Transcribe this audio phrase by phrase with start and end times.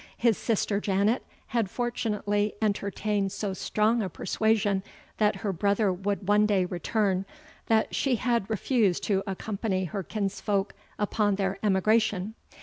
[0.17, 4.81] His sister Janet had fortunately entertained so strong a persuasion
[5.17, 7.23] that her brother would one day return,
[7.67, 12.33] that she had refused to accompany her kinsfolk upon their emigration.